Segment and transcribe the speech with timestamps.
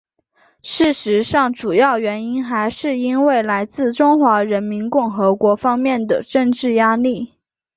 [0.63, 7.33] 事实上主要原因还是因为来自中华人民共和国方面的政治压力。